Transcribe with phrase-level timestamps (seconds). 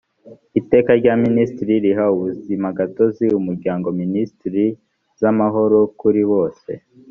[0.59, 4.63] iteka rya minisitiri riha ubuzimagatozi umuryango minisiteri
[5.19, 6.71] z amahoro kuri bose